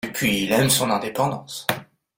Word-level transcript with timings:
Et 0.03 0.07
puis 0.11 0.45
il 0.45 0.51
aime 0.51 0.71
son 0.71 0.89
indépendance 0.89 1.67